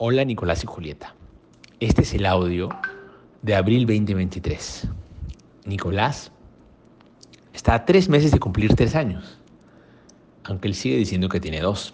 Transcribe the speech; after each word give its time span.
Nicolás 0.00 0.62
y 0.62 0.66
Julieta. 0.66 1.14
Este 1.80 2.02
es 2.02 2.14
el 2.14 2.24
audio 2.24 2.68
de 3.42 3.56
abril 3.56 3.80
2023. 3.80 4.86
Nicolás 5.64 6.30
está 7.52 7.74
a 7.74 7.84
tres 7.84 8.08
meses 8.08 8.30
de 8.30 8.38
cumplir 8.38 8.76
tres 8.76 8.94
años, 8.94 9.38
aunque 10.44 10.68
él 10.68 10.74
sigue 10.74 10.96
diciendo 10.96 11.28
que 11.28 11.40
tiene 11.40 11.60
dos. 11.60 11.92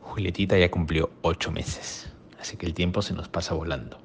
Julietita 0.00 0.58
ya 0.58 0.72
cumplió 0.72 1.10
ocho 1.22 1.52
meses, 1.52 2.12
así 2.40 2.56
que 2.56 2.66
el 2.66 2.74
tiempo 2.74 3.00
se 3.00 3.14
nos 3.14 3.28
pasa 3.28 3.54
volando. 3.54 3.98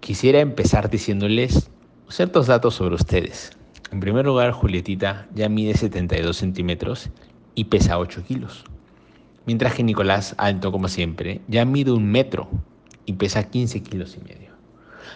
Quisiera 0.00 0.40
empezar 0.40 0.88
diciéndoles 0.88 1.70
ciertos 2.08 2.46
datos 2.46 2.74
sobre 2.74 2.94
ustedes. 2.94 3.50
En 3.92 4.00
primer 4.00 4.24
lugar, 4.24 4.52
Julietita 4.52 5.28
ya 5.34 5.50
mide 5.50 5.74
72 5.74 6.38
centímetros 6.38 7.10
y 7.54 7.64
pesa 7.64 7.98
8 7.98 8.24
kilos. 8.26 8.64
Mientras 9.50 9.74
que 9.74 9.82
Nicolás, 9.82 10.36
alto 10.38 10.70
como 10.70 10.86
siempre, 10.86 11.40
ya 11.48 11.64
mide 11.64 11.90
un 11.90 12.08
metro 12.08 12.48
y 13.04 13.14
pesa 13.14 13.50
15 13.50 13.82
kilos 13.82 14.16
y 14.16 14.20
medio. 14.22 14.52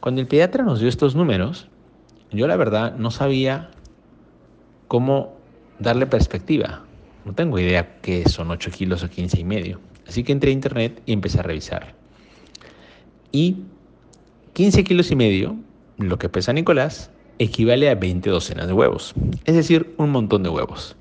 Cuando 0.00 0.20
el 0.20 0.26
pediatra 0.26 0.64
nos 0.64 0.80
dio 0.80 0.88
estos 0.88 1.14
números, 1.14 1.68
yo 2.32 2.48
la 2.48 2.56
verdad 2.56 2.96
no 2.96 3.12
sabía 3.12 3.70
cómo 4.88 5.36
darle 5.78 6.06
perspectiva. 6.06 6.82
No 7.24 7.34
tengo 7.34 7.56
idea 7.60 8.00
qué 8.00 8.28
son 8.28 8.50
8 8.50 8.72
kilos 8.72 9.04
o 9.04 9.08
15 9.08 9.38
y 9.38 9.44
medio. 9.44 9.80
Así 10.08 10.24
que 10.24 10.32
entré 10.32 10.50
a 10.50 10.54
internet 10.54 11.00
y 11.06 11.12
empecé 11.12 11.38
a 11.38 11.44
revisar. 11.44 11.94
Y 13.30 13.58
15 14.54 14.82
kilos 14.82 15.12
y 15.12 15.14
medio, 15.14 15.54
lo 15.98 16.18
que 16.18 16.28
pesa 16.28 16.52
Nicolás, 16.52 17.12
equivale 17.38 17.88
a 17.90 17.94
20 17.94 18.28
docenas 18.28 18.66
de 18.66 18.72
huevos. 18.72 19.14
Es 19.44 19.54
decir, 19.54 19.94
un 19.98 20.10
montón 20.10 20.42
de 20.42 20.48
huevos. 20.48 20.96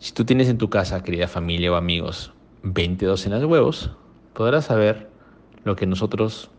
Si 0.00 0.12
tú 0.12 0.24
tienes 0.24 0.48
en 0.48 0.58
tu 0.58 0.68
casa, 0.68 1.00
querida 1.04 1.28
familia 1.28 1.70
o 1.70 1.76
amigos, 1.76 2.32
20 2.62 3.06
docenas 3.06 3.40
de 3.40 3.46
huevos, 3.46 3.90
podrás 4.34 4.66
saber 4.66 5.08
lo 5.64 5.76
que 5.76 5.86
nosotros, 5.86 6.50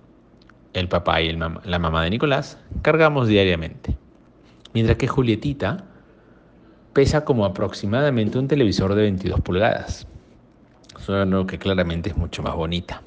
el 0.74 0.88
papá 0.88 1.22
y 1.22 1.32
la 1.34 1.80
mamá 1.80 2.04
de 2.04 2.10
Nicolás, 2.10 2.58
cargamos 2.82 3.28
diariamente. 3.28 3.98
Mientras 4.74 4.98
que 4.98 5.08
Julietita 5.08 5.86
pesa 6.94 7.26
como 7.26 7.46
aproximadamente 7.46 8.38
un 8.38 8.48
televisor 8.48 8.96
de 8.96 9.04
22 9.04 9.42
pulgadas. 9.42 10.08
Solo 11.00 11.48
que 11.48 11.58
claramente 11.58 12.10
es 12.10 12.18
mucho 12.18 12.44
más 12.44 12.56
bonita. 12.56 13.02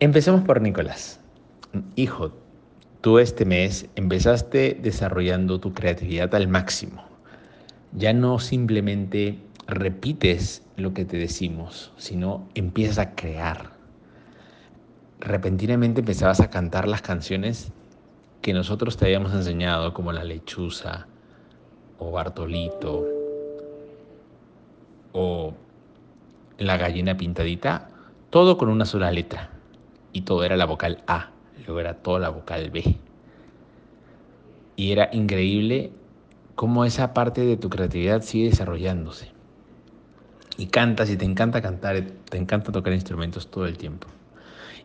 Empecemos 0.00 0.42
por 0.42 0.60
Nicolás. 0.60 1.20
Hijo, 1.94 2.32
tú 3.00 3.18
este 3.18 3.44
mes 3.44 3.88
empezaste 3.96 4.78
desarrollando 4.80 5.60
tu 5.60 5.74
creatividad 5.74 6.34
al 6.34 6.48
máximo 6.48 7.06
ya 7.96 8.12
no 8.12 8.38
simplemente 8.38 9.38
repites 9.66 10.62
lo 10.76 10.94
que 10.94 11.04
te 11.04 11.16
decimos, 11.16 11.92
sino 11.96 12.48
empiezas 12.54 12.98
a 12.98 13.14
crear. 13.14 13.72
Repentinamente 15.18 16.00
empezabas 16.00 16.40
a 16.40 16.50
cantar 16.50 16.86
las 16.86 17.02
canciones 17.02 17.72
que 18.42 18.52
nosotros 18.52 18.96
te 18.96 19.06
habíamos 19.06 19.32
enseñado, 19.34 19.92
como 19.92 20.12
La 20.12 20.22
Lechuza, 20.22 21.08
o 21.98 22.12
Bartolito, 22.12 23.04
o 25.12 25.54
La 26.58 26.76
Gallina 26.76 27.16
Pintadita, 27.16 27.88
todo 28.30 28.56
con 28.58 28.68
una 28.68 28.84
sola 28.84 29.10
letra. 29.10 29.50
Y 30.12 30.22
todo 30.22 30.44
era 30.44 30.56
la 30.56 30.64
vocal 30.64 31.02
A, 31.06 31.30
luego 31.66 31.80
era 31.80 31.94
toda 31.94 32.20
la 32.20 32.28
vocal 32.28 32.70
B. 32.70 32.96
Y 34.76 34.92
era 34.92 35.08
increíble 35.12 35.90
cómo 36.54 36.84
esa 36.84 37.12
parte 37.14 37.40
de 37.40 37.56
tu 37.56 37.68
creatividad 37.68 38.22
sigue 38.22 38.50
desarrollándose. 38.50 39.35
Y 40.56 40.66
cantas 40.66 41.10
y 41.10 41.16
te 41.16 41.24
encanta 41.24 41.60
cantar, 41.60 42.02
te 42.28 42.38
encanta 42.38 42.72
tocar 42.72 42.92
instrumentos 42.92 43.50
todo 43.50 43.66
el 43.66 43.76
tiempo. 43.76 44.08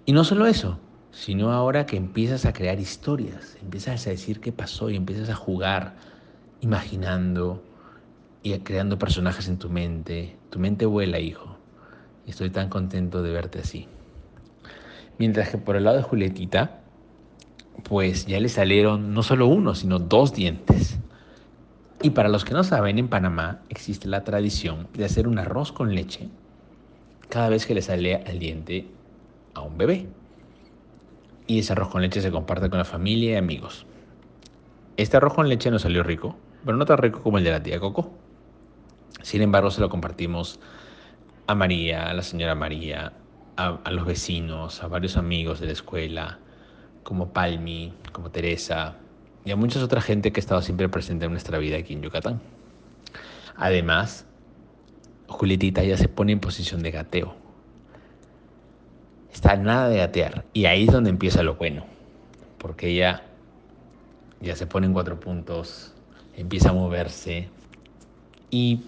Y 0.05 0.13
no 0.13 0.23
solo 0.23 0.47
eso, 0.47 0.79
sino 1.11 1.51
ahora 1.51 1.85
que 1.85 1.97
empiezas 1.97 2.45
a 2.45 2.53
crear 2.53 2.79
historias, 2.79 3.57
empiezas 3.61 4.05
a 4.07 4.09
decir 4.09 4.39
qué 4.39 4.51
pasó 4.51 4.89
y 4.89 4.95
empiezas 4.95 5.29
a 5.29 5.35
jugar 5.35 5.95
imaginando 6.61 7.63
y 8.43 8.57
creando 8.59 8.97
personajes 8.97 9.47
en 9.47 9.57
tu 9.57 9.69
mente. 9.69 10.37
Tu 10.49 10.59
mente 10.59 10.85
vuela, 10.85 11.19
hijo. 11.19 11.57
Y 12.25 12.31
estoy 12.31 12.49
tan 12.49 12.69
contento 12.69 13.21
de 13.21 13.31
verte 13.31 13.59
así. 13.59 13.87
Mientras 15.17 15.49
que 15.49 15.57
por 15.57 15.75
el 15.75 15.83
lado 15.83 15.97
de 15.97 16.03
Julietita, 16.03 16.81
pues 17.83 18.25
ya 18.25 18.39
le 18.39 18.49
salieron 18.49 19.13
no 19.13 19.23
solo 19.23 19.47
uno, 19.47 19.75
sino 19.75 19.99
dos 19.99 20.33
dientes. 20.33 20.97
Y 22.03 22.09
para 22.11 22.29
los 22.29 22.43
que 22.43 22.53
no 22.53 22.63
saben, 22.63 22.97
en 22.97 23.09
Panamá 23.09 23.59
existe 23.69 24.07
la 24.07 24.23
tradición 24.23 24.87
de 24.93 25.05
hacer 25.05 25.27
un 25.27 25.37
arroz 25.37 25.71
con 25.71 25.93
leche 25.93 26.29
cada 27.29 27.49
vez 27.49 27.67
que 27.67 27.75
le 27.75 27.83
sale 27.83 28.15
al 28.15 28.39
diente 28.39 28.87
a 29.53 29.61
un 29.61 29.77
bebé. 29.77 30.07
Y 31.45 31.59
ese 31.59 31.73
arroz 31.73 31.89
con 31.89 32.01
leche 32.01 32.21
se 32.21 32.31
comparte 32.31 32.69
con 32.69 32.79
la 32.79 32.85
familia 32.85 33.33
y 33.33 33.35
amigos. 33.35 33.85
Este 34.97 35.17
arroz 35.17 35.35
con 35.35 35.47
leche 35.47 35.69
nos 35.69 35.83
salió 35.83 36.01
rico, 36.01 36.35
pero 36.65 36.75
no 36.75 36.85
tan 36.85 36.97
rico 36.97 37.21
como 37.21 37.37
el 37.37 37.43
de 37.43 37.51
la 37.51 37.61
tía 37.61 37.79
Coco. 37.79 38.11
Sin 39.21 39.43
embargo, 39.43 39.69
se 39.69 39.81
lo 39.81 39.89
compartimos 39.89 40.59
a 41.45 41.53
María, 41.53 42.09
a 42.09 42.13
la 42.13 42.23
señora 42.23 42.55
María, 42.55 43.13
a, 43.57 43.79
a 43.83 43.91
los 43.91 44.05
vecinos, 44.07 44.81
a 44.83 44.87
varios 44.87 45.17
amigos 45.17 45.59
de 45.59 45.67
la 45.67 45.73
escuela, 45.73 46.39
como 47.03 47.31
Palmi, 47.31 47.93
como 48.11 48.31
Teresa, 48.31 48.95
y 49.43 49.51
a 49.51 49.55
mucha 49.55 49.83
otra 49.83 50.01
gente 50.01 50.31
que 50.31 50.39
ha 50.39 50.43
estado 50.43 50.61
siempre 50.61 50.89
presente 50.89 51.25
en 51.25 51.31
nuestra 51.31 51.57
vida 51.57 51.77
aquí 51.77 51.93
en 51.93 52.01
Yucatán. 52.01 52.41
Además, 53.55 54.25
Julietita 55.27 55.83
ya 55.83 55.97
se 55.97 56.07
pone 56.07 56.31
en 56.33 56.39
posición 56.39 56.83
de 56.83 56.91
gateo. 56.91 57.35
Está 59.33 59.55
nada 59.55 59.89
de 59.89 59.97
gatear 59.97 60.45
y 60.53 60.65
ahí 60.65 60.83
es 60.83 60.91
donde 60.91 61.09
empieza 61.09 61.41
lo 61.41 61.55
bueno, 61.55 61.85
porque 62.57 62.89
ella 62.89 63.23
ya 64.41 64.55
se 64.55 64.67
pone 64.67 64.87
en 64.87 64.93
cuatro 64.93 65.19
puntos, 65.19 65.93
empieza 66.35 66.69
a 66.69 66.73
moverse 66.73 67.49
y 68.49 68.81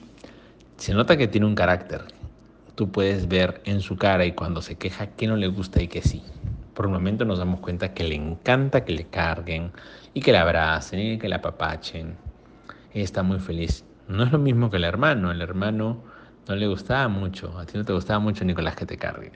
se 0.78 0.94
nota 0.94 1.18
que 1.18 1.28
tiene 1.28 1.48
un 1.48 1.56
carácter. 1.56 2.04
Tú 2.76 2.92
puedes 2.92 3.28
ver 3.28 3.62
en 3.66 3.82
su 3.82 3.96
cara 3.96 4.26
y 4.26 4.34
cuando 4.34 4.62
se 4.62 4.76
queja 4.76 5.08
que 5.08 5.28
no 5.28 5.38
le 5.38 5.48
gusta 5.48 5.82
y 5.82 5.88
que 5.88 6.02
sí 6.02 6.24
por 6.74 6.88
un 6.88 6.94
momento 6.94 7.26
nos 7.26 7.40
damos 7.40 7.60
cuenta 7.60 7.94
que 7.94 8.04
le 8.04 8.16
encanta 8.16 8.84
que 8.84 8.94
le 8.94 9.06
carguen 9.06 9.72
y 10.14 10.22
que 10.22 10.32
la 10.32 10.42
abracen 10.42 11.00
y 11.00 11.18
que 11.18 11.30
la 11.30 11.38
apapachen. 11.38 12.16
Ella 12.94 13.04
está 13.04 13.24
muy 13.24 13.40
feliz. 13.40 13.86
No 14.08 14.24
es 14.24 14.32
lo 14.32 14.40
mismo 14.40 14.70
que 14.70 14.78
el 14.78 14.84
hermano. 14.84 15.32
El 15.32 15.42
hermano 15.42 16.04
no 16.48 16.56
le 16.56 16.68
gustaba 16.68 17.08
mucho. 17.08 17.58
A 17.58 17.66
ti 17.66 17.78
no 17.78 17.86
te 17.86 17.94
gustaba 17.94 18.20
mucho 18.20 18.46
Nicolás 18.46 18.76
que 18.76 18.86
te 18.86 18.98
cargue. 18.98 19.32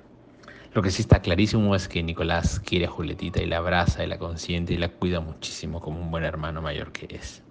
Lo 0.74 0.82
que 0.82 0.92
sí 0.92 1.02
está 1.02 1.22
clarísimo 1.22 1.74
es 1.76 1.88
que 1.88 2.04
Nicolás 2.04 2.60
quiere 2.60 2.86
a 2.86 2.90
Julietita 2.90 3.42
y 3.42 3.48
la 3.48 3.58
abraza 3.58 4.04
y 4.04 4.08
la 4.08 4.20
consiente 4.20 4.74
y 4.74 4.78
la 4.78 4.90
cuida 4.90 5.20
muchísimo 5.22 5.80
como 5.82 6.02
un 6.02 6.12
buen 6.12 6.24
hermano 6.24 6.62
mayor 6.62 6.92
que 6.92 7.16
es. 7.16 7.47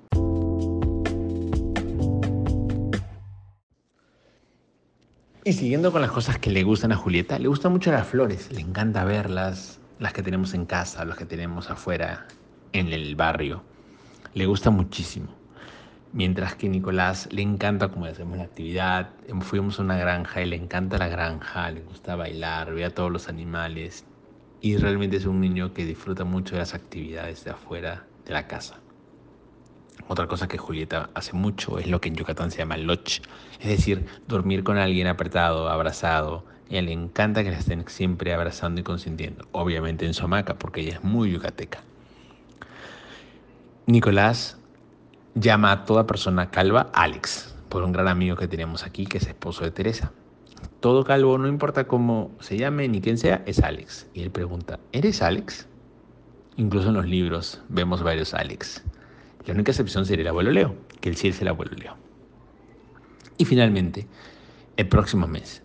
Y 5.47 5.53
siguiendo 5.53 5.93
con 5.93 6.03
las 6.03 6.11
cosas 6.11 6.41
que 6.41 6.51
le 6.51 6.65
gustan 6.65 6.91
a 6.91 6.97
Julieta, 6.97 7.39
le 7.39 7.47
gustan 7.47 7.71
mucho 7.71 7.93
las 7.93 8.09
flores, 8.09 8.51
le 8.51 8.61
encanta 8.61 9.05
verlas, 9.05 9.79
las 10.01 10.13
que 10.13 10.21
tenemos 10.21 10.55
en 10.55 10.67
casa, 10.67 11.05
las 11.05 11.17
que 11.17 11.25
tenemos 11.25 11.71
afuera 11.71 12.27
en 12.73 12.93
el 12.93 13.15
barrio. 13.15 13.63
Le 14.35 14.45
gusta 14.47 14.71
muchísimo. 14.71 15.29
Mientras 16.13 16.57
que 16.57 16.69
Nicolás 16.69 17.29
le 17.31 17.43
encanta 17.43 17.87
cómo 17.87 18.07
hacemos 18.07 18.39
la 18.39 18.43
actividad. 18.43 19.11
Fuimos 19.43 19.79
a 19.79 19.85
una 19.85 19.97
granja 19.97 20.43
y 20.43 20.47
le 20.47 20.57
encanta 20.57 20.99
la 20.99 21.07
granja, 21.07 21.71
le 21.71 21.83
gusta 21.83 22.17
bailar, 22.17 22.75
ve 22.75 22.85
a 22.85 22.91
todos 22.91 23.13
los 23.13 23.29
animales. 23.29 24.05
Y 24.61 24.77
realmente 24.79 25.19
es 25.19 25.27
un 25.27 25.41
niño 25.41 25.73
que 25.73 25.87
disfruta 25.87 26.25
mucho 26.25 26.57
de 26.57 26.63
las 26.63 26.75
actividades 26.75 27.45
de 27.45 27.53
afuera 27.53 28.05
de 28.25 28.33
la 28.33 28.49
casa. 28.49 28.81
Otra 30.09 30.27
cosa 30.27 30.47
que 30.47 30.59
Julieta 30.59 31.11
hace 31.15 31.33
mucho 31.33 31.79
es 31.79 31.89
lo 31.89 32.01
que 32.01 32.09
en 32.09 32.17
Yucatán 32.17 32.51
se 32.51 32.59
llama 32.59 32.77
lodge, 32.77 33.23
es 33.61 33.69
decir, 33.69 34.07
dormir 34.29 34.63
con 34.63 34.79
alguien 34.79 35.07
apretado, 35.07 35.69
abrazado. 35.69 36.45
Ella 36.69 36.83
le 36.83 36.93
encanta 36.93 37.43
que 37.43 37.51
la 37.51 37.59
estén 37.59 37.89
siempre 37.89 38.33
abrazando 38.33 38.81
y 38.81 38.85
consintiendo, 38.85 39.47
obviamente 39.53 40.07
en 40.07 40.15
su 40.15 40.25
hamaca, 40.25 40.55
porque 40.55 40.81
ella 40.83 40.95
es 40.95 41.05
muy 41.05 41.33
yucateca. 41.33 41.83
Nicolás 43.87 44.59
llama 45.35 45.73
a 45.73 45.85
toda 45.85 46.07
persona 46.07 46.51
calva 46.51 46.91
Alex, 46.93 47.55
por 47.69 47.83
un 47.83 47.93
gran 47.93 48.09
amigo 48.09 48.37
que 48.37 48.49
tenemos 48.49 48.85
aquí, 48.85 49.07
que 49.07 49.19
es 49.19 49.27
esposo 49.27 49.65
de 49.65 49.71
Teresa. 49.71 50.13
Todo 50.81 51.05
calvo, 51.05 51.37
no 51.39 51.49
importa 51.49 51.87
cómo 51.87 52.31
se 52.41 52.57
llame 52.57 52.89
ni 52.89 53.01
quién 53.01 53.19
sea, 53.19 53.43
es 53.47 53.61
Alex. 53.61 54.07
Y 54.15 54.23
él 54.23 54.31
pregunta, 54.31 54.79
¿eres 54.93 55.23
Alex? 55.23 55.69
Incluso 56.57 56.89
en 56.89 56.95
los 56.95 57.07
libros 57.07 57.61
vemos 57.69 58.03
varios 58.03 58.35
Alex. 58.35 58.83
La 59.47 59.55
única 59.55 59.71
excepción 59.71 60.05
sería 60.05 60.23
el 60.23 60.29
abuelo 60.29 60.51
Leo, 60.51 60.75
que 61.01 61.09
él 61.09 61.17
sí 61.17 61.29
es 61.29 61.41
el 61.41 61.49
abuelo 61.49 61.73
Leo. 61.77 61.97
Y 63.39 63.45
finalmente, 63.45 64.07
el 64.77 64.89
próximo 64.89 65.29
mes, 65.29 65.63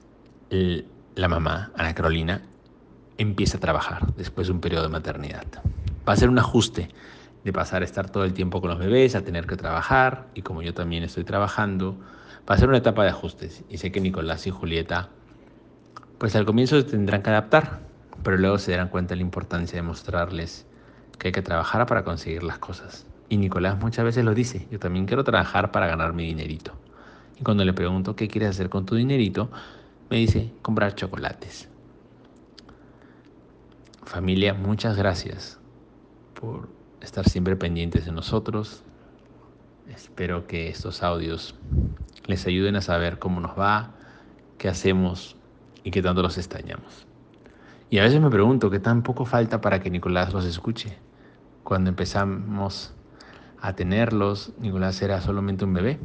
la 0.50 1.28
mamá, 1.28 1.72
Ana 1.76 1.96
Carolina, 1.96 2.44
empieza 3.18 3.58
a 3.58 3.60
trabajar 3.60 4.14
después 4.16 4.48
de 4.48 4.54
un 4.54 4.62
periodo 4.62 4.84
de 4.84 4.90
maternidad. 4.90 5.46
Va 6.08 6.14
a 6.14 6.16
ser 6.16 6.30
un 6.30 6.38
ajuste 6.38 6.90
de 7.44 7.54
pasar 7.54 7.82
a 7.82 7.86
estar 7.86 8.10
todo 8.10 8.24
el 8.24 8.34
tiempo 8.34 8.62
con 8.62 8.70
los 8.70 8.80
bebés, 8.80 9.16
a 9.16 9.24
tener 9.24 9.48
que 9.48 9.56
trabajar, 9.56 10.28
y 10.36 10.44
como 10.44 10.62
yo 10.62 10.74
también 10.74 11.04
estoy 11.04 11.24
trabajando, 11.24 11.98
va 12.48 12.56
a 12.56 12.58
ser 12.58 12.70
una 12.70 12.78
etapa 12.78 13.04
de 13.04 13.10
ajustes. 13.10 13.64
Y 13.68 13.78
sé 13.78 13.92
que 13.92 14.00
Nicolás 14.00 14.46
y 14.46 14.52
Julieta 14.52 15.10
Pues 16.20 16.36
al 16.36 16.46
comienzo 16.46 16.86
tendrán 16.86 17.24
que 17.24 17.32
adaptar, 17.32 17.80
pero 18.24 18.38
luego 18.38 18.60
se 18.60 18.72
darán 18.72 18.90
cuenta 18.90 19.14
de 19.14 19.16
la 19.18 19.24
importancia 19.24 19.76
de 19.76 19.82
mostrarles 19.82 20.68
que 21.18 21.30
hay 21.30 21.32
que 21.32 21.42
trabajar 21.42 21.88
para 21.88 22.04
conseguir 22.04 22.44
las 22.44 22.60
cosas. 22.60 23.08
Y 23.32 23.38
Nicolás 23.38 23.80
muchas 23.80 24.04
veces 24.04 24.26
lo 24.26 24.34
dice, 24.34 24.68
yo 24.72 24.78
también 24.78 25.06
quiero 25.06 25.24
trabajar 25.24 25.72
para 25.72 25.88
ganar 25.88 26.12
mi 26.12 26.26
dinerito. 26.26 26.74
Y 27.40 27.44
cuando 27.44 27.64
le 27.64 27.72
pregunto 27.72 28.14
qué 28.14 28.28
quieres 28.28 28.50
hacer 28.50 28.70
con 28.70 28.86
tu 28.86 28.96
dinerito, 28.96 29.50
me 30.10 30.18
dice 30.18 30.52
comprar 30.62 30.96
chocolates. 30.96 31.70
Familia, 34.04 34.54
muchas 34.54 34.98
gracias 34.98 35.62
por 36.34 36.68
estar 37.00 37.30
siempre 37.30 37.56
pendientes 37.56 38.04
de 38.04 38.12
nosotros. 38.12 38.84
Espero 39.88 40.46
que 40.46 40.68
estos 40.68 41.02
audios 41.02 41.56
les 42.26 42.46
ayuden 42.48 42.76
a 42.76 42.82
saber 42.82 43.18
cómo 43.18 43.40
nos 43.40 43.58
va, 43.58 43.92
qué 44.58 44.68
hacemos 44.68 45.38
y 45.86 45.92
qué 45.92 46.02
tanto 46.02 46.22
los 46.22 46.38
extrañamos. 46.38 47.08
Y 47.90 48.00
a 48.00 48.04
veces 48.04 48.20
me 48.20 48.30
pregunto 48.30 48.70
qué 48.70 48.80
tan 48.80 49.04
poco 49.04 49.24
falta 49.24 49.62
para 49.62 49.80
que 49.80 49.90
Nicolás 49.90 50.34
los 50.34 50.44
escuche. 50.44 50.98
Cuando 51.64 51.90
empezamos 51.90 52.94
a 53.62 53.74
tenerlos, 53.74 54.54
Nicolás 54.60 55.02
era 55.02 55.22
solamente 55.22 55.66
un 55.66 55.74
bebé 55.74 56.00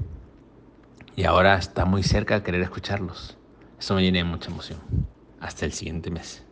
y 1.16 1.24
ahora 1.24 1.56
está 1.56 1.84
muy 1.86 2.02
cerca 2.02 2.36
de 2.36 2.42
querer 2.42 2.62
escucharlos. 2.62 3.36
Eso 3.78 3.94
me 3.94 4.02
llena 4.02 4.18
de 4.18 4.24
mucha 4.24 4.50
emoción. 4.50 4.78
Hasta 5.40 5.64
el 5.64 5.72
siguiente 5.72 6.10
mes. 6.10 6.45